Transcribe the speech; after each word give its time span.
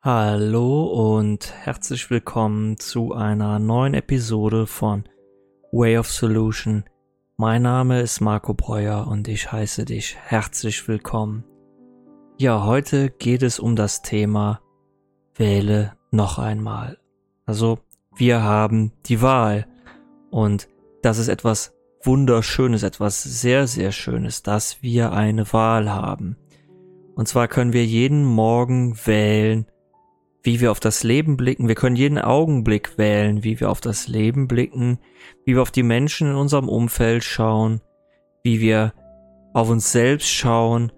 Hallo 0.00 1.16
und 1.16 1.52
herzlich 1.64 2.08
willkommen 2.08 2.78
zu 2.78 3.14
einer 3.14 3.58
neuen 3.58 3.94
Episode 3.94 4.68
von 4.68 5.02
Way 5.72 5.98
of 5.98 6.08
Solution. 6.08 6.84
Mein 7.36 7.62
Name 7.62 8.00
ist 8.00 8.20
Marco 8.20 8.54
Breuer 8.54 9.08
und 9.08 9.26
ich 9.26 9.50
heiße 9.50 9.84
dich 9.86 10.16
herzlich 10.16 10.86
willkommen. 10.86 11.42
Ja, 12.38 12.64
heute 12.64 13.10
geht 13.10 13.42
es 13.42 13.58
um 13.58 13.74
das 13.74 14.02
Thema 14.02 14.60
Wähle 15.34 15.94
noch 16.12 16.38
einmal. 16.38 16.98
Also, 17.44 17.80
wir 18.14 18.40
haben 18.40 18.92
die 19.06 19.20
Wahl 19.20 19.66
und 20.30 20.68
das 21.02 21.18
ist 21.18 21.26
etwas 21.28 21.74
Wunderschönes, 22.04 22.84
etwas 22.84 23.24
sehr, 23.24 23.66
sehr 23.66 23.90
Schönes, 23.90 24.44
dass 24.44 24.80
wir 24.80 25.10
eine 25.10 25.52
Wahl 25.52 25.90
haben. 25.90 26.36
Und 27.16 27.26
zwar 27.26 27.48
können 27.48 27.72
wir 27.72 27.84
jeden 27.84 28.24
Morgen 28.24 28.96
wählen, 29.04 29.66
wie 30.42 30.60
wir 30.60 30.70
auf 30.70 30.80
das 30.80 31.02
Leben 31.02 31.36
blicken. 31.36 31.68
Wir 31.68 31.74
können 31.74 31.96
jeden 31.96 32.18
Augenblick 32.18 32.96
wählen, 32.96 33.44
wie 33.44 33.60
wir 33.60 33.70
auf 33.70 33.80
das 33.80 34.08
Leben 34.08 34.48
blicken, 34.48 34.98
wie 35.44 35.54
wir 35.54 35.62
auf 35.62 35.70
die 35.70 35.82
Menschen 35.82 36.30
in 36.30 36.36
unserem 36.36 36.68
Umfeld 36.68 37.24
schauen, 37.24 37.80
wie 38.42 38.60
wir 38.60 38.92
auf 39.52 39.68
uns 39.68 39.90
selbst 39.92 40.30
schauen 40.30 40.92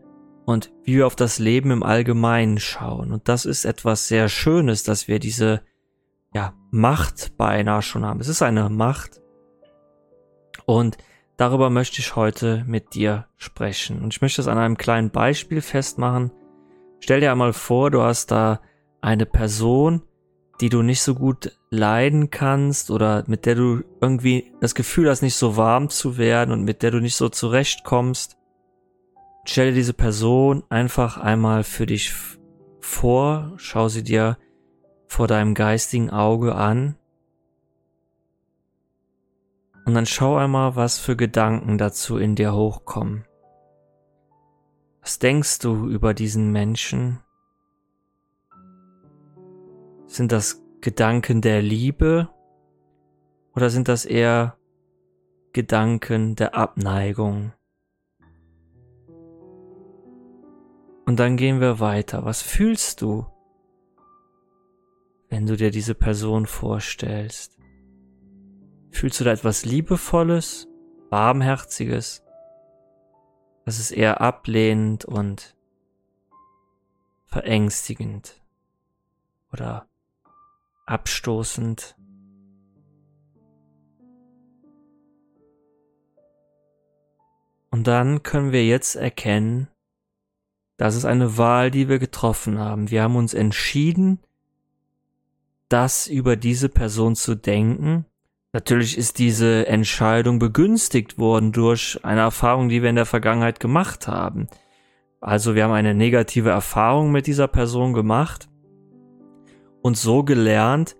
und 0.44 0.72
wie 0.84 0.96
wir 0.96 1.06
auf 1.06 1.16
das 1.16 1.38
Leben 1.38 1.70
im 1.70 1.82
Allgemeinen 1.82 2.58
schauen. 2.58 3.12
Und 3.12 3.28
das 3.28 3.44
ist 3.44 3.64
etwas 3.64 4.08
sehr 4.08 4.28
Schönes, 4.28 4.82
dass 4.82 5.08
wir 5.08 5.18
diese 5.18 5.62
ja, 6.34 6.54
Macht 6.70 7.36
beinahe 7.36 7.82
schon 7.82 8.04
haben. 8.04 8.20
Es 8.20 8.28
ist 8.28 8.42
eine 8.42 8.68
Macht. 8.68 9.20
Und 10.66 10.98
darüber 11.36 11.70
möchte 11.70 12.00
ich 12.00 12.14
heute 12.14 12.64
mit 12.66 12.94
dir 12.94 13.26
sprechen. 13.36 14.02
Und 14.02 14.14
ich 14.14 14.20
möchte 14.20 14.40
es 14.40 14.48
an 14.48 14.58
einem 14.58 14.76
kleinen 14.76 15.10
Beispiel 15.10 15.62
festmachen. 15.62 16.30
Stell 17.00 17.20
dir 17.20 17.32
einmal 17.32 17.52
vor, 17.52 17.90
du 17.90 18.02
hast 18.02 18.30
da 18.30 18.60
eine 19.00 19.26
Person, 19.26 20.02
die 20.60 20.68
du 20.68 20.82
nicht 20.82 21.02
so 21.02 21.14
gut 21.14 21.56
leiden 21.70 22.30
kannst 22.30 22.90
oder 22.90 23.24
mit 23.26 23.46
der 23.46 23.54
du 23.54 23.82
irgendwie 24.00 24.52
das 24.60 24.74
Gefühl 24.74 25.08
hast, 25.08 25.22
nicht 25.22 25.36
so 25.36 25.56
warm 25.56 25.88
zu 25.88 26.18
werden 26.18 26.52
und 26.52 26.64
mit 26.64 26.82
der 26.82 26.90
du 26.90 27.00
nicht 27.00 27.16
so 27.16 27.28
zurechtkommst. 27.28 28.36
Stell 29.44 29.70
dir 29.70 29.74
diese 29.74 29.94
Person 29.94 30.64
einfach 30.68 31.16
einmal 31.16 31.64
für 31.64 31.86
dich 31.86 32.12
vor, 32.80 33.54
schau 33.56 33.88
sie 33.88 34.02
dir 34.02 34.36
vor 35.06 35.26
deinem 35.26 35.54
geistigen 35.54 36.10
Auge 36.10 36.54
an 36.54 36.96
und 39.86 39.94
dann 39.94 40.06
schau 40.06 40.36
einmal, 40.36 40.76
was 40.76 40.98
für 40.98 41.16
Gedanken 41.16 41.78
dazu 41.78 42.18
in 42.18 42.36
dir 42.36 42.54
hochkommen. 42.54 43.24
Was 45.00 45.18
denkst 45.18 45.58
du 45.60 45.88
über 45.88 46.14
diesen 46.14 46.52
Menschen? 46.52 47.20
Sind 50.10 50.32
das 50.32 50.60
Gedanken 50.80 51.40
der 51.40 51.62
Liebe 51.62 52.28
oder 53.54 53.70
sind 53.70 53.86
das 53.86 54.04
eher 54.04 54.58
Gedanken 55.52 56.34
der 56.34 56.56
Abneigung? 56.56 57.52
Und 61.06 61.20
dann 61.20 61.36
gehen 61.36 61.60
wir 61.60 61.78
weiter. 61.78 62.24
Was 62.24 62.42
fühlst 62.42 63.02
du, 63.02 63.24
wenn 65.28 65.46
du 65.46 65.56
dir 65.56 65.70
diese 65.70 65.94
Person 65.94 66.46
vorstellst? 66.46 67.56
Fühlst 68.90 69.20
du 69.20 69.24
da 69.24 69.30
etwas 69.30 69.64
Liebevolles, 69.64 70.66
Warmherziges? 71.10 72.24
Das 73.64 73.78
ist 73.78 73.92
eher 73.92 74.20
ablehnend 74.20 75.04
und 75.04 75.56
verängstigend 77.26 78.42
oder 79.52 79.86
abstoßend. 80.90 81.96
Und 87.70 87.86
dann 87.86 88.22
können 88.22 88.52
wir 88.52 88.66
jetzt 88.66 88.96
erkennen, 88.96 89.68
das 90.76 90.96
ist 90.96 91.04
eine 91.04 91.38
Wahl, 91.38 91.70
die 91.70 91.88
wir 91.88 91.98
getroffen 91.98 92.58
haben. 92.58 92.90
Wir 92.90 93.02
haben 93.02 93.16
uns 93.16 93.34
entschieden, 93.34 94.18
das 95.68 96.08
über 96.08 96.36
diese 96.36 96.68
Person 96.68 97.14
zu 97.14 97.36
denken. 97.36 98.06
Natürlich 98.52 98.98
ist 98.98 99.18
diese 99.18 99.68
Entscheidung 99.68 100.40
begünstigt 100.40 101.18
worden 101.18 101.52
durch 101.52 102.00
eine 102.02 102.22
Erfahrung, 102.22 102.68
die 102.68 102.82
wir 102.82 102.90
in 102.90 102.96
der 102.96 103.06
Vergangenheit 103.06 103.60
gemacht 103.60 104.08
haben. 104.08 104.48
Also 105.20 105.54
wir 105.54 105.64
haben 105.64 105.72
eine 105.72 105.94
negative 105.94 106.50
Erfahrung 106.50 107.12
mit 107.12 107.28
dieser 107.28 107.46
Person 107.46 107.92
gemacht 107.92 108.49
und 109.82 109.96
so 109.96 110.22
gelernt, 110.22 110.96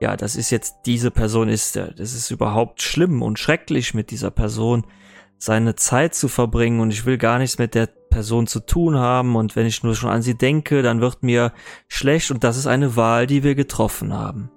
ja, 0.00 0.16
das 0.16 0.36
ist 0.36 0.50
jetzt 0.50 0.76
diese 0.86 1.10
Person 1.10 1.48
ist 1.48 1.76
er. 1.76 1.92
Das 1.92 2.14
ist 2.14 2.30
überhaupt 2.30 2.82
schlimm 2.82 3.22
und 3.22 3.38
schrecklich 3.38 3.94
mit 3.94 4.10
dieser 4.10 4.30
Person 4.30 4.86
seine 5.38 5.76
Zeit 5.76 6.14
zu 6.14 6.28
verbringen 6.28 6.80
und 6.80 6.90
ich 6.90 7.06
will 7.06 7.18
gar 7.18 7.38
nichts 7.38 7.58
mit 7.58 7.74
der 7.74 7.86
Person 7.86 8.46
zu 8.46 8.60
tun 8.60 8.96
haben 8.98 9.34
und 9.36 9.56
wenn 9.56 9.66
ich 9.66 9.82
nur 9.82 9.94
schon 9.94 10.10
an 10.10 10.22
sie 10.22 10.36
denke, 10.36 10.82
dann 10.82 11.00
wird 11.00 11.22
mir 11.22 11.52
schlecht 11.88 12.30
und 12.30 12.44
das 12.44 12.56
ist 12.56 12.66
eine 12.66 12.96
Wahl, 12.96 13.26
die 13.26 13.42
wir 13.42 13.54
getroffen 13.54 14.12
haben. 14.12 14.50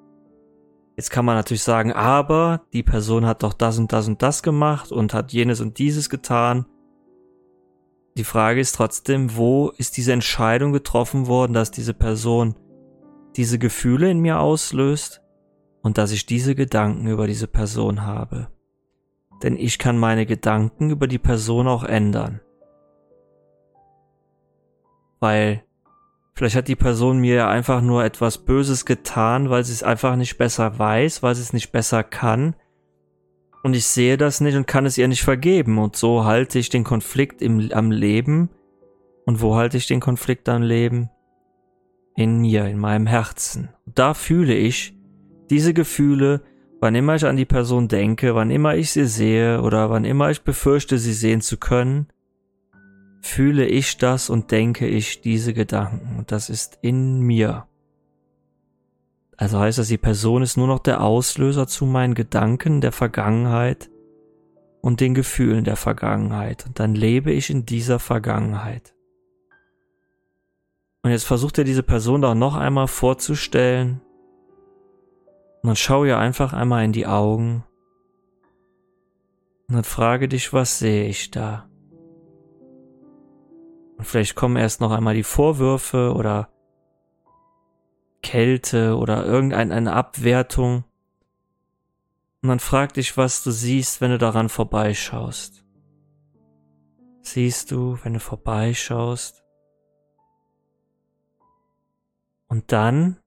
Jetzt 0.96 1.12
kann 1.12 1.26
man 1.26 1.36
natürlich 1.36 1.64
sagen, 1.64 1.92
aber 1.94 2.62
die 2.74 2.84
Person 2.84 3.26
hat 3.26 3.44
doch 3.44 3.54
das 3.54 3.78
und 3.78 3.94
das 3.94 4.08
und 4.08 4.22
das 4.22 4.44
gemacht 4.44 4.92
und 4.92 5.14
hat 5.14 5.32
jenes 5.32 5.62
und 5.62 5.78
dieses 5.78 6.10
getan. 6.10 6.66
Die 8.18 8.24
Frage 8.24 8.60
ist 8.60 8.76
trotzdem, 8.76 9.36
wo 9.36 9.70
ist 9.78 9.98
diese 9.98 10.14
Entscheidung 10.14 10.72
getroffen 10.72 11.28
worden, 11.28 11.54
dass 11.54 11.70
diese 11.70 11.94
Person 11.94 12.56
diese 13.38 13.60
Gefühle 13.60 14.10
in 14.10 14.20
mir 14.20 14.40
auslöst 14.40 15.22
und 15.82 15.98
dass 15.98 16.12
ich 16.12 16.26
diese 16.26 16.56
Gedanken 16.56 17.08
über 17.08 17.28
diese 17.28 17.48
Person 17.48 18.04
habe. 18.04 18.50
Denn 19.44 19.56
ich 19.56 19.78
kann 19.78 19.98
meine 19.98 20.26
Gedanken 20.26 20.90
über 20.90 21.08
die 21.08 21.20
Person 21.20 21.68
auch 21.68 21.84
ändern. 21.84 22.42
Weil 25.20 25.64
vielleicht 26.34 26.56
hat 26.56 26.68
die 26.68 26.76
Person 26.76 27.20
mir 27.20 27.48
einfach 27.48 27.82
nur 27.82 28.04
etwas 28.04 28.40
Böses 28.40 28.86
getan, 28.86 29.50
weil 29.50 29.64
sie 29.64 29.74
es 29.74 29.84
einfach 29.84 30.16
nicht 30.16 30.38
besser 30.38 30.78
weiß, 30.78 31.24
weil 31.24 31.36
sie 31.36 31.42
es 31.42 31.54
nicht 31.54 31.72
besser 31.72 32.04
kann. 32.04 32.56
Und 33.64 33.76
ich 33.76 33.86
sehe 33.86 34.18
das 34.18 34.42
nicht 34.42 34.56
und 34.56 34.68
kann 34.68 34.86
es 34.86 34.98
ihr 34.98 35.08
nicht 35.08 35.24
vergeben. 35.24 35.78
Und 35.78 35.96
so 35.96 36.26
halte 36.26 36.58
ich 36.58 36.70
den 36.70 36.84
Konflikt 36.84 37.42
im, 37.42 37.72
am 37.72 37.92
Leben. 37.92 38.50
Und 39.26 39.42
wo 39.42 39.56
halte 39.56 39.78
ich 39.78 39.88
den 39.88 40.00
Konflikt 40.00 40.48
am 40.50 40.62
Leben? 40.62 41.10
In 42.18 42.40
mir, 42.40 42.66
in 42.66 42.80
meinem 42.80 43.08
Herzen. 43.08 43.70
Da 43.86 44.14
fühle 44.14 44.56
ich 44.56 44.98
diese 45.50 45.74
Gefühle, 45.74 46.42
wann 46.82 46.96
immer 46.96 47.16
ich 47.16 47.26
an 47.26 47.38
die 47.38 47.46
Person 47.46 47.88
denke, 47.88 48.34
wann 48.36 48.50
immer 48.50 48.76
ich 48.76 48.92
sie 48.92 49.06
sehe 49.06 49.62
oder 49.62 49.92
wann 49.92 50.04
immer 50.04 50.32
ich 50.32 50.42
befürchte, 50.42 50.98
sie 50.98 51.14
sehen 51.14 51.42
zu 51.42 51.58
können, 51.58 52.08
fühle 53.22 53.68
ich 53.68 53.98
das 53.98 54.32
und 54.32 54.52
denke 54.52 54.88
ich 54.88 55.22
diese 55.22 55.54
Gedanken. 55.54 56.18
Und 56.18 56.32
das 56.32 56.50
ist 56.50 56.80
in 56.82 57.20
mir. 57.22 57.68
Also 59.38 59.60
heißt 59.60 59.78
das, 59.78 59.88
die 59.88 60.00
Person 60.00 60.42
ist 60.42 60.58
nur 60.58 60.68
noch 60.68 60.80
der 60.80 61.02
Auslöser 61.02 61.68
zu 61.68 61.86
meinen 61.86 62.16
Gedanken 62.16 62.82
der 62.82 62.92
Vergangenheit 62.92 63.92
und 64.82 65.02
den 65.02 65.14
Gefühlen 65.14 65.64
der 65.64 65.76
Vergangenheit. 65.76 66.66
Und 66.66 66.80
dann 66.80 66.96
lebe 66.96 67.32
ich 67.32 67.52
in 67.52 67.68
dieser 67.68 68.00
Vergangenheit. 68.00 68.97
Und 71.08 71.12
jetzt 71.12 71.24
versucht 71.24 71.58
er 71.58 71.64
diese 71.64 71.84
Person 71.84 72.22
doch 72.22 72.36
noch 72.36 72.58
einmal 72.58 72.90
vorzustellen. 72.90 74.02
Und 75.64 75.68
dann 75.68 75.78
schau 75.78 76.04
ihr 76.04 76.18
einfach 76.18 76.52
einmal 76.52 76.84
in 76.84 76.92
die 76.92 77.08
Augen. 77.08 77.64
Und 79.70 79.76
dann 79.76 79.86
frage 79.86 80.28
dich, 80.28 80.52
was 80.52 80.80
sehe 80.80 81.08
ich 81.08 81.32
da? 81.32 81.70
Und 83.98 84.04
vielleicht 84.04 84.36
kommen 84.36 84.58
erst 84.58 84.82
noch 84.82 84.92
einmal 84.92 85.14
die 85.14 85.24
Vorwürfe 85.24 86.14
oder 86.14 86.50
Kälte 88.22 88.98
oder 88.98 89.26
irgendeine 89.26 89.94
Abwertung. 89.94 90.84
Und 92.42 92.50
dann 92.50 92.60
frag 92.60 92.96
dich, 92.96 93.16
was 93.16 93.44
du 93.44 93.52
siehst, 93.52 94.02
wenn 94.02 94.12
du 94.12 94.18
daran 94.18 94.50
vorbeischaust. 94.50 95.64
Siehst 97.22 97.72
du, 97.72 97.98
wenn 98.04 98.16
du 98.16 98.20
vorbeischaust? 98.20 99.47
Und 102.58 102.72
dann 102.72 103.20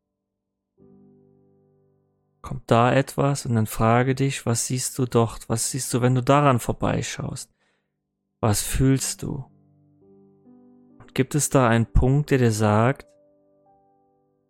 kommt 2.42 2.68
da 2.68 2.92
etwas 2.92 3.46
und 3.46 3.54
dann 3.54 3.68
frage 3.68 4.16
dich, 4.16 4.44
was 4.44 4.66
siehst 4.66 4.98
du 4.98 5.06
dort? 5.06 5.48
Was 5.48 5.70
siehst 5.70 5.94
du, 5.94 6.00
wenn 6.00 6.16
du 6.16 6.20
daran 6.20 6.58
vorbeischaust? 6.58 7.48
Was 8.40 8.60
fühlst 8.62 9.22
du? 9.22 9.44
Und 10.98 11.14
gibt 11.14 11.36
es 11.36 11.48
da 11.48 11.68
einen 11.68 11.86
Punkt, 11.86 12.32
der 12.32 12.38
dir 12.38 12.50
sagt, 12.50 13.06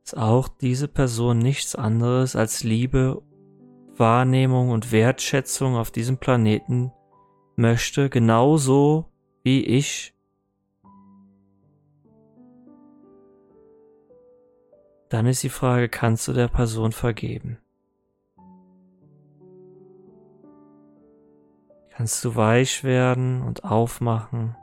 dass 0.02 0.14
auch 0.14 0.48
diese 0.48 0.88
Person 0.88 1.36
nichts 1.36 1.74
anderes 1.74 2.34
als 2.34 2.64
Liebe, 2.64 3.20
Wahrnehmung 3.96 4.70
und 4.70 4.92
Wertschätzung 4.92 5.76
auf 5.76 5.90
diesem 5.90 6.16
Planeten 6.16 6.90
möchte, 7.54 8.08
genauso 8.08 9.12
wie 9.42 9.62
ich 9.62 10.14
Dann 15.10 15.26
ist 15.26 15.42
die 15.42 15.48
Frage, 15.48 15.88
kannst 15.88 16.28
du 16.28 16.32
der 16.32 16.46
Person 16.46 16.92
vergeben? 16.92 17.58
Kannst 21.90 22.24
du 22.24 22.36
weich 22.36 22.84
werden 22.84 23.42
und 23.42 23.64
aufmachen? 23.64 24.56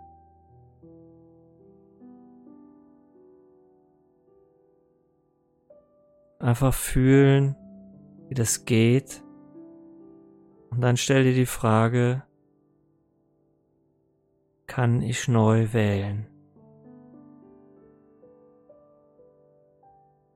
Einfach 6.39 6.73
fühlen, 6.73 7.57
wie 8.29 8.33
das 8.33 8.63
geht. 8.63 9.21
Und 10.69 10.79
dann 10.79 10.95
stell 10.95 11.25
dir 11.25 11.33
die 11.33 11.45
Frage, 11.45 12.23
kann 14.65 15.01
ich 15.01 15.27
neu 15.27 15.73
wählen? 15.73 16.36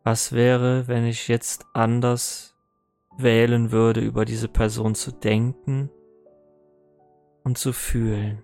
Was 0.03 0.31
wäre, 0.31 0.87
wenn 0.87 1.05
ich 1.05 1.27
jetzt 1.27 1.65
anders 1.73 2.55
wählen 3.17 3.71
würde, 3.71 4.01
über 4.01 4.25
diese 4.25 4.47
Person 4.47 4.95
zu 4.95 5.11
denken 5.11 5.89
und 7.43 7.57
zu 7.57 7.73
fühlen? 7.73 8.43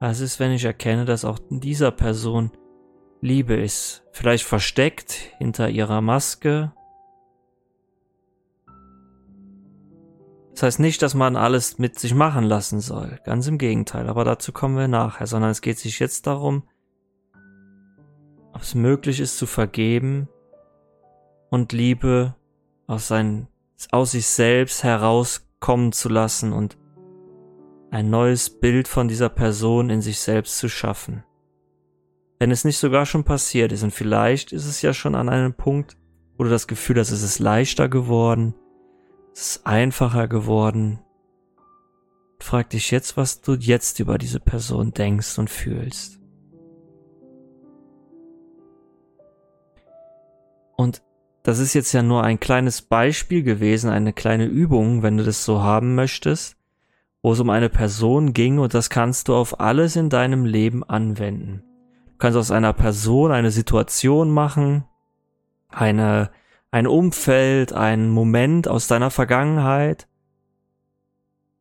Was 0.00 0.20
ist, 0.20 0.40
wenn 0.40 0.52
ich 0.52 0.64
erkenne, 0.64 1.04
dass 1.04 1.24
auch 1.24 1.38
in 1.50 1.60
dieser 1.60 1.90
Person 1.90 2.50
Liebe 3.20 3.54
ist, 3.54 4.02
vielleicht 4.12 4.44
versteckt 4.44 5.12
hinter 5.38 5.68
ihrer 5.68 6.00
Maske. 6.00 6.72
Das 10.52 10.62
heißt 10.62 10.80
nicht, 10.80 11.02
dass 11.02 11.14
man 11.14 11.36
alles 11.36 11.78
mit 11.78 11.98
sich 11.98 12.14
machen 12.14 12.44
lassen 12.44 12.80
soll, 12.80 13.20
ganz 13.24 13.46
im 13.46 13.58
Gegenteil, 13.58 14.08
aber 14.08 14.24
dazu 14.24 14.52
kommen 14.52 14.76
wir 14.76 14.88
nachher, 14.88 15.26
sondern 15.26 15.50
es 15.50 15.60
geht 15.60 15.78
sich 15.78 15.98
jetzt 15.98 16.26
darum, 16.26 16.64
ob 18.60 18.64
es 18.64 18.74
möglich 18.74 19.20
ist 19.20 19.38
zu 19.38 19.46
vergeben 19.46 20.28
und 21.48 21.72
Liebe 21.72 22.36
aus, 22.86 23.08
sein, 23.08 23.48
aus 23.90 24.10
sich 24.10 24.26
selbst 24.26 24.84
herauskommen 24.84 25.92
zu 25.92 26.10
lassen 26.10 26.52
und 26.52 26.76
ein 27.90 28.10
neues 28.10 28.50
Bild 28.50 28.86
von 28.86 29.08
dieser 29.08 29.30
Person 29.30 29.88
in 29.88 30.02
sich 30.02 30.18
selbst 30.18 30.58
zu 30.58 30.68
schaffen. 30.68 31.24
Wenn 32.38 32.50
es 32.50 32.66
nicht 32.66 32.76
sogar 32.76 33.06
schon 33.06 33.24
passiert 33.24 33.72
ist 33.72 33.82
und 33.82 33.94
vielleicht 33.94 34.52
ist 34.52 34.66
es 34.66 34.82
ja 34.82 34.92
schon 34.92 35.14
an 35.14 35.30
einem 35.30 35.54
Punkt, 35.54 35.96
wo 36.36 36.44
du 36.44 36.50
das 36.50 36.68
Gefühl 36.68 36.98
hast, 36.98 37.12
es 37.12 37.22
ist 37.22 37.38
leichter 37.38 37.88
geworden, 37.88 38.54
es 39.32 39.56
ist 39.56 39.66
einfacher 39.66 40.28
geworden. 40.28 41.00
Frag 42.40 42.68
dich 42.68 42.90
jetzt, 42.90 43.16
was 43.16 43.40
du 43.40 43.54
jetzt 43.54 44.00
über 44.00 44.18
diese 44.18 44.38
Person 44.38 44.92
denkst 44.92 45.38
und 45.38 45.48
fühlst. 45.48 46.19
Und 50.80 51.02
das 51.42 51.58
ist 51.58 51.74
jetzt 51.74 51.92
ja 51.92 52.02
nur 52.02 52.24
ein 52.24 52.40
kleines 52.40 52.80
Beispiel 52.80 53.42
gewesen, 53.42 53.90
eine 53.90 54.12
kleine 54.12 54.46
Übung, 54.46 55.02
wenn 55.02 55.18
du 55.18 55.24
das 55.24 55.44
so 55.44 55.62
haben 55.62 55.94
möchtest, 55.94 56.56
wo 57.22 57.32
es 57.32 57.40
um 57.40 57.50
eine 57.50 57.68
Person 57.68 58.32
ging 58.32 58.58
und 58.58 58.72
das 58.72 58.88
kannst 58.88 59.28
du 59.28 59.34
auf 59.34 59.60
alles 59.60 59.96
in 59.96 60.08
deinem 60.08 60.46
Leben 60.46 60.82
anwenden 60.82 61.62
kannst 62.20 62.38
aus 62.38 62.50
einer 62.50 62.72
Person 62.72 63.32
eine 63.32 63.50
Situation 63.50 64.30
machen, 64.30 64.84
eine, 65.68 66.30
ein 66.70 66.86
Umfeld, 66.86 67.72
einen 67.72 68.10
Moment 68.10 68.68
aus 68.68 68.86
deiner 68.86 69.10
Vergangenheit, 69.10 70.06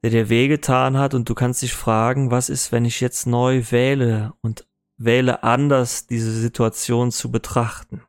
der 0.04 0.12
dir 0.12 0.30
wehgetan 0.30 0.98
hat 0.98 1.13
und 1.13 1.27
du 1.30 1.33
kannst 1.33 1.62
dich 1.62 1.74
fragen, 1.74 2.30
was 2.30 2.50
ist, 2.50 2.72
wenn 2.72 2.86
ich 2.86 3.01
jetzt 3.01 3.25
neu 3.25 3.63
wähle 3.69 4.33
und 4.42 4.68
wähle 4.98 5.44
anders, 5.44 6.07
diese 6.07 6.31
Situation 6.31 7.12
zu 7.12 7.31
betrachten. 7.31 8.04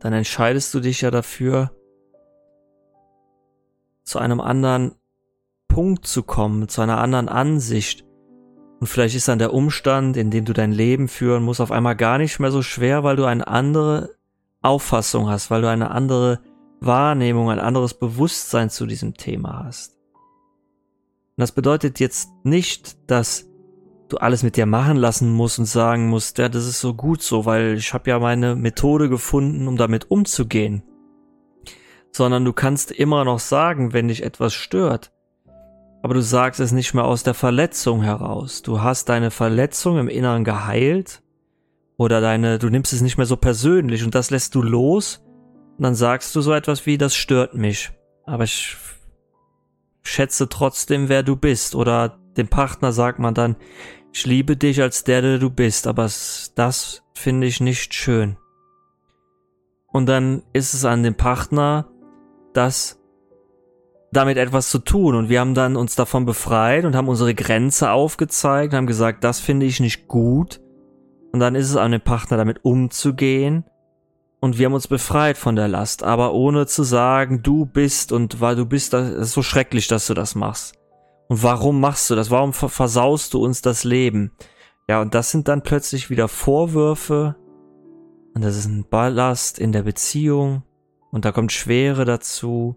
Dann 0.00 0.12
entscheidest 0.12 0.74
du 0.74 0.80
dich 0.80 1.02
ja 1.02 1.10
dafür, 1.10 1.70
zu 4.02 4.18
einem 4.18 4.40
anderen 4.40 4.96
Punkt 5.68 6.06
zu 6.06 6.22
kommen, 6.22 6.68
zu 6.68 6.80
einer 6.80 6.98
anderen 6.98 7.28
Ansicht, 7.28 8.04
und 8.80 8.86
vielleicht 8.86 9.14
ist 9.14 9.28
dann 9.28 9.38
der 9.38 9.52
Umstand, 9.52 10.16
in 10.16 10.30
dem 10.30 10.46
du 10.46 10.54
dein 10.54 10.72
Leben 10.72 11.08
führen 11.08 11.42
musst, 11.42 11.60
auf 11.60 11.70
einmal 11.70 11.96
gar 11.96 12.16
nicht 12.16 12.40
mehr 12.40 12.50
so 12.50 12.62
schwer, 12.62 13.04
weil 13.04 13.16
du 13.16 13.26
eine 13.26 13.46
andere 13.46 14.16
Auffassung 14.62 15.28
hast, 15.28 15.50
weil 15.50 15.60
du 15.60 15.68
eine 15.68 15.90
andere 15.90 16.40
Wahrnehmung, 16.80 17.50
ein 17.50 17.60
anderes 17.60 17.92
Bewusstsein 17.92 18.70
zu 18.70 18.86
diesem 18.86 19.14
Thema 19.14 19.64
hast. 19.64 19.98
Und 21.36 21.42
das 21.42 21.52
bedeutet 21.52 22.00
jetzt 22.00 22.30
nicht, 22.42 23.10
dass 23.10 23.49
du 24.12 24.18
alles 24.18 24.42
mit 24.42 24.56
dir 24.56 24.66
machen 24.66 24.96
lassen 24.96 25.30
musst 25.32 25.58
und 25.58 25.64
sagen 25.64 26.08
musst, 26.08 26.38
ja, 26.38 26.48
das 26.48 26.66
ist 26.66 26.80
so 26.80 26.94
gut 26.94 27.22
so, 27.22 27.46
weil 27.46 27.74
ich 27.76 27.94
habe 27.94 28.10
ja 28.10 28.18
meine 28.18 28.56
Methode 28.56 29.08
gefunden, 29.08 29.68
um 29.68 29.76
damit 29.76 30.10
umzugehen. 30.10 30.82
Sondern 32.12 32.44
du 32.44 32.52
kannst 32.52 32.90
immer 32.90 33.24
noch 33.24 33.38
sagen, 33.38 33.92
wenn 33.92 34.08
dich 34.08 34.22
etwas 34.22 34.52
stört, 34.52 35.12
aber 36.02 36.14
du 36.14 36.22
sagst 36.22 36.60
es 36.60 36.72
nicht 36.72 36.94
mehr 36.94 37.04
aus 37.04 37.22
der 37.22 37.34
Verletzung 37.34 38.02
heraus. 38.02 38.62
Du 38.62 38.80
hast 38.80 39.08
deine 39.08 39.30
Verletzung 39.30 39.98
im 39.98 40.08
Inneren 40.08 40.44
geheilt 40.44 41.22
oder 41.96 42.20
deine, 42.20 42.58
du 42.58 42.68
nimmst 42.68 42.92
es 42.92 43.02
nicht 43.02 43.18
mehr 43.18 43.26
so 43.26 43.36
persönlich 43.36 44.02
und 44.02 44.14
das 44.14 44.30
lässt 44.30 44.54
du 44.54 44.62
los 44.62 45.22
und 45.76 45.84
dann 45.84 45.94
sagst 45.94 46.34
du 46.34 46.40
so 46.40 46.52
etwas 46.52 46.86
wie, 46.86 46.98
das 46.98 47.14
stört 47.14 47.54
mich. 47.54 47.90
Aber 48.24 48.44
ich 48.44 48.76
schätze 50.02 50.48
trotzdem, 50.48 51.08
wer 51.08 51.22
du 51.22 51.36
bist 51.36 51.74
oder 51.74 52.18
dem 52.36 52.48
Partner 52.48 52.92
sagt 52.92 53.18
man 53.18 53.34
dann, 53.34 53.56
ich 54.12 54.26
liebe 54.26 54.56
dich 54.56 54.82
als 54.82 55.04
der, 55.04 55.22
der 55.22 55.38
du 55.38 55.50
bist, 55.50 55.86
aber 55.86 56.04
das 56.04 57.02
finde 57.14 57.46
ich 57.46 57.60
nicht 57.60 57.94
schön. 57.94 58.36
Und 59.86 60.06
dann 60.06 60.42
ist 60.52 60.74
es 60.74 60.84
an 60.84 61.02
dem 61.02 61.14
Partner, 61.14 61.88
das 62.52 63.00
damit 64.12 64.38
etwas 64.38 64.70
zu 64.70 64.80
tun 64.80 65.14
und 65.14 65.28
wir 65.28 65.38
haben 65.38 65.54
dann 65.54 65.76
uns 65.76 65.94
davon 65.94 66.26
befreit 66.26 66.84
und 66.84 66.96
haben 66.96 67.08
unsere 67.08 67.34
Grenze 67.34 67.92
aufgezeigt, 67.92 68.74
haben 68.74 68.88
gesagt, 68.88 69.22
das 69.22 69.38
finde 69.38 69.66
ich 69.66 69.78
nicht 69.78 70.08
gut 70.08 70.60
und 71.32 71.38
dann 71.38 71.54
ist 71.54 71.70
es 71.70 71.76
an 71.76 71.92
den 71.92 72.00
Partner 72.00 72.36
damit 72.36 72.64
umzugehen 72.64 73.64
und 74.40 74.58
wir 74.58 74.66
haben 74.66 74.74
uns 74.74 74.88
befreit 74.88 75.38
von 75.38 75.54
der 75.54 75.68
Last, 75.68 76.02
aber 76.02 76.32
ohne 76.32 76.66
zu 76.66 76.82
sagen, 76.82 77.42
du 77.42 77.66
bist 77.66 78.10
und 78.10 78.40
weil 78.40 78.56
du 78.56 78.66
bist, 78.66 78.92
das 78.94 79.10
ist 79.10 79.32
so 79.32 79.42
schrecklich, 79.42 79.86
dass 79.86 80.08
du 80.08 80.14
das 80.14 80.34
machst. 80.34 80.79
Und 81.30 81.44
warum 81.44 81.78
machst 81.78 82.10
du 82.10 82.16
das? 82.16 82.32
Warum 82.32 82.52
versaust 82.52 83.34
du 83.34 83.44
uns 83.44 83.62
das 83.62 83.84
Leben? 83.84 84.32
Ja, 84.88 85.00
und 85.00 85.14
das 85.14 85.30
sind 85.30 85.46
dann 85.46 85.62
plötzlich 85.62 86.10
wieder 86.10 86.26
Vorwürfe 86.26 87.36
und 88.34 88.42
das 88.42 88.56
ist 88.56 88.66
ein 88.66 88.84
Ballast 88.90 89.60
in 89.60 89.70
der 89.70 89.84
Beziehung 89.84 90.64
und 91.12 91.24
da 91.24 91.30
kommt 91.30 91.52
Schwere 91.52 92.04
dazu 92.04 92.74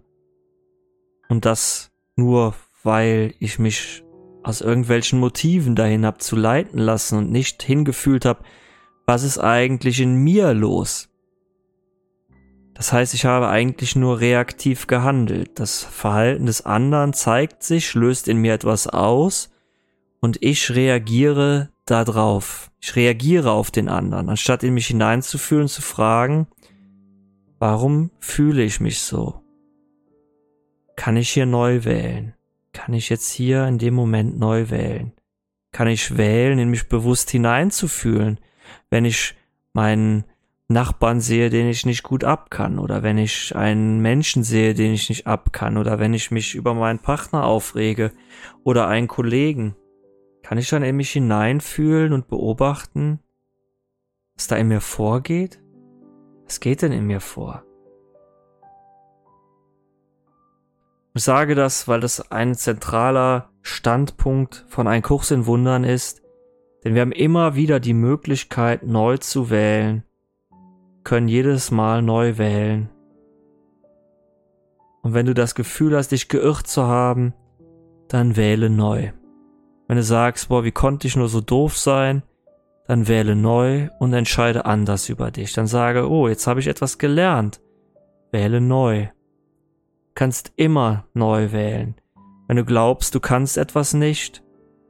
und 1.30 1.46
das 1.46 1.90
nur, 2.16 2.54
weil 2.84 3.34
ich 3.40 3.58
mich 3.58 4.04
aus 4.44 4.62
irgendwelchen 4.62 5.20
Motiven 5.20 5.76
dahin 5.76 6.06
hab 6.06 6.22
zu 6.22 6.36
leiten 6.36 6.78
lassen 6.78 7.18
und 7.18 7.32
nicht 7.32 7.64
hingefühlt 7.64 8.24
hab, 8.24 8.46
was 9.08 9.24
ist 9.24 9.40
eigentlich 9.40 10.00
in 10.00 10.18
mir 10.18 10.54
los? 10.54 11.10
Das 12.74 12.92
heißt, 12.92 13.14
ich 13.14 13.26
habe 13.26 13.50
eigentlich 13.50 13.96
nur 13.96 14.20
reaktiv 14.20 14.88
gehandelt. 14.88 15.60
Das 15.60 15.84
Verhalten 15.84 16.48
des 16.48 16.66
anderen 16.66 17.14
zeigt 17.14 17.64
sich, 17.64 17.94
löst 17.94 18.28
in 18.28 18.38
mir 18.38 18.54
etwas 18.54 18.88
aus 18.88 19.52
und 20.20 20.38
ich 20.42 20.72
reagiere 20.72 21.70
darauf. 21.86 22.72
Ich 22.80 22.96
reagiere 22.96 23.52
auf 23.52 23.72
den 23.72 23.90
anderen, 23.90 24.30
anstatt 24.30 24.64
in 24.64 24.74
mich 24.74 24.88
hineinzufühlen, 24.88 25.68
zu 25.68 25.82
fragen, 25.82 26.48
warum 27.60 28.12
fühle 28.20 28.64
ich 28.64 28.80
mich 28.80 29.02
so? 29.02 29.42
Kann 30.96 31.18
ich 31.18 31.30
hier 31.30 31.46
neu 31.46 31.84
wählen? 31.86 32.34
Kann 32.74 32.94
ich 32.94 33.10
jetzt 33.10 33.32
hier 33.32 33.68
in 33.68 33.78
dem 33.78 33.94
Moment 33.94 34.38
neu 34.40 34.70
wählen? 34.70 35.14
Kann 35.72 35.88
ich 35.88 36.18
wählen, 36.18 36.60
in 36.60 36.70
mich 36.70 36.90
bewusst 36.90 37.30
hineinzufühlen, 37.30 38.40
wenn 38.90 39.06
ich 39.06 39.36
meinen 39.74 40.26
Nachbarn 40.70 41.20
sehe, 41.20 41.50
den 41.50 41.68
ich 41.68 41.86
nicht 41.86 42.04
gut 42.04 42.24
ab 42.24 42.50
kann, 42.50 42.80
oder 42.80 43.04
wenn 43.04 43.18
ich 43.18 43.56
einen 43.56 44.00
Menschen 44.00 44.44
sehe, 44.44 44.74
den 44.74 44.94
ich 44.94 45.10
nicht 45.10 45.28
ab 45.28 45.52
kann, 45.52 45.78
oder 45.78 46.00
wenn 46.00 46.14
ich 46.14 46.32
mich 46.32 46.56
über 46.56 46.74
meinen 46.74 47.00
Partner 47.00 47.46
aufrege. 47.46 48.12
Oder 48.64 48.88
einen 48.88 49.08
Kollegen, 49.08 49.76
kann 50.42 50.58
ich 50.58 50.70
dann 50.70 50.84
in 50.84 50.96
mich 50.96 51.12
hineinfühlen 51.12 52.14
und 52.14 52.28
beobachten, 52.28 53.20
was 54.36 54.48
da 54.48 54.56
in 54.56 54.68
mir 54.68 54.82
vorgeht? 54.82 55.62
Was 56.46 56.60
geht 56.60 56.82
denn 56.82 56.92
in 56.92 57.06
mir 57.06 57.22
vor? 57.22 57.64
Ich 61.16 61.24
sage 61.24 61.54
das, 61.54 61.88
weil 61.88 62.00
das 62.00 62.32
ein 62.32 62.56
zentraler 62.56 63.52
Standpunkt 63.62 64.66
von 64.68 64.88
Ein 64.88 65.04
Kurs 65.04 65.30
in 65.30 65.46
Wundern 65.46 65.84
ist, 65.84 66.24
denn 66.84 66.96
wir 66.96 67.02
haben 67.02 67.12
immer 67.12 67.56
wieder 67.56 67.80
die 67.80 67.94
Möglichkeit, 67.94 68.84
neu 68.84 69.18
zu 69.18 69.50
wählen, 69.50 70.04
können 71.04 71.28
jedes 71.28 71.72
Mal 71.72 72.02
neu 72.02 72.38
wählen. 72.38 72.90
Und 75.02 75.14
wenn 75.14 75.26
du 75.26 75.34
das 75.34 75.56
Gefühl 75.56 75.96
hast, 75.96 76.10
dich 76.10 76.30
geirrt 76.30 76.68
zu 76.68 76.84
haben, 76.84 77.34
dann 78.08 78.36
wähle 78.36 78.70
neu. 78.70 79.12
Wenn 79.88 79.98
du 79.98 80.04
sagst, 80.04 80.50
boah, 80.50 80.64
wie 80.64 80.72
konnte 80.72 81.08
ich 81.08 81.16
nur 81.16 81.28
so 81.28 81.42
doof 81.42 81.78
sein, 81.78 82.24
dann 82.88 83.08
wähle 83.08 83.36
neu 83.36 83.90
und 84.00 84.14
entscheide 84.14 84.66
anders 84.66 85.10
über 85.10 85.32
dich. 85.32 85.54
Dann 85.54 85.68
sage, 85.68 86.10
oh, 86.10 86.28
jetzt 86.28 86.48
habe 86.48 86.60
ich 86.60 86.68
etwas 86.68 86.98
gelernt. 86.98 87.62
Wähle 88.32 88.62
neu. 88.62 89.06
Du 89.06 90.14
kannst 90.16 90.54
immer 90.56 91.06
neu 91.14 91.52
wählen. 91.52 91.96
Wenn 92.48 92.58
du 92.58 92.66
glaubst, 92.66 93.16
du 93.16 93.20
kannst 93.20 93.58
etwas 93.58 93.94
nicht, 93.94 94.44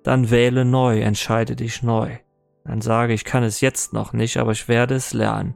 dann 0.04 0.32
wähle 0.32 0.66
neu, 0.66 1.02
entscheide 1.02 1.56
dich 1.56 1.82
neu. 1.82 2.18
Dann 2.66 2.82
sage, 2.82 3.14
ich 3.14 3.26
kann 3.26 3.44
es 3.44 3.62
jetzt 3.62 3.94
noch 3.94 4.14
nicht, 4.14 4.38
aber 4.38 4.52
ich 4.52 4.68
werde 4.68 4.96
es 4.96 5.14
lernen. 5.14 5.56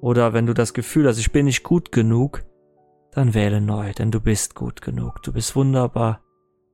Oder 0.00 0.32
wenn 0.32 0.46
du 0.46 0.54
das 0.54 0.74
Gefühl 0.74 1.08
hast, 1.08 1.18
ich 1.18 1.32
bin 1.32 1.46
nicht 1.46 1.62
gut 1.62 1.92
genug, 1.92 2.44
dann 3.10 3.34
wähle 3.34 3.60
neu, 3.60 3.92
denn 3.92 4.10
du 4.10 4.20
bist 4.20 4.54
gut 4.54 4.80
genug. 4.80 5.22
Du 5.22 5.32
bist 5.32 5.56
wunderbar, 5.56 6.20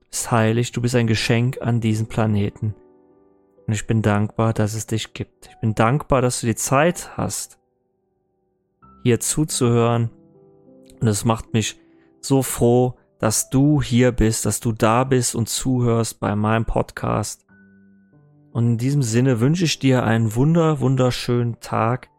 du 0.00 0.10
bist 0.10 0.30
heilig, 0.30 0.72
du 0.72 0.82
bist 0.82 0.94
ein 0.94 1.06
Geschenk 1.06 1.58
an 1.62 1.80
diesem 1.80 2.06
Planeten. 2.06 2.74
Und 3.66 3.72
ich 3.72 3.86
bin 3.86 4.02
dankbar, 4.02 4.52
dass 4.52 4.74
es 4.74 4.86
dich 4.86 5.14
gibt. 5.14 5.48
Ich 5.48 5.58
bin 5.60 5.74
dankbar, 5.74 6.20
dass 6.20 6.40
du 6.40 6.46
die 6.46 6.54
Zeit 6.54 7.16
hast, 7.16 7.58
hier 9.02 9.20
zuzuhören. 9.20 10.10
Und 11.00 11.08
es 11.08 11.24
macht 11.24 11.54
mich 11.54 11.80
so 12.20 12.42
froh, 12.42 12.98
dass 13.18 13.48
du 13.48 13.80
hier 13.80 14.12
bist, 14.12 14.44
dass 14.44 14.60
du 14.60 14.72
da 14.72 15.04
bist 15.04 15.34
und 15.34 15.48
zuhörst 15.48 16.20
bei 16.20 16.36
meinem 16.36 16.66
Podcast. 16.66 17.46
Und 18.52 18.66
in 18.66 18.78
diesem 18.78 19.02
Sinne 19.02 19.40
wünsche 19.40 19.64
ich 19.64 19.78
dir 19.78 20.04
einen 20.04 20.34
wunder, 20.34 20.80
wunderschönen 20.80 21.58
Tag 21.60 22.10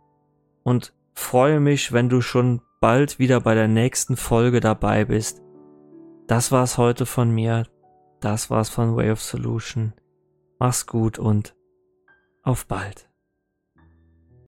und 0.63 0.94
freue 1.15 1.59
mich, 1.59 1.91
wenn 1.91 2.09
du 2.09 2.21
schon 2.21 2.61
bald 2.79 3.19
wieder 3.19 3.39
bei 3.41 3.55
der 3.55 3.67
nächsten 3.67 4.17
Folge 4.17 4.59
dabei 4.59 5.05
bist. 5.05 5.41
Das 6.27 6.51
war's 6.51 6.77
heute 6.77 7.05
von 7.05 7.31
mir. 7.31 7.65
Das 8.19 8.49
war's 8.49 8.69
von 8.69 8.95
Way 8.95 9.11
of 9.11 9.21
Solution. 9.21 9.93
Mach's 10.59 10.85
gut 10.85 11.19
und 11.19 11.55
auf 12.43 12.67
bald. 12.67 13.09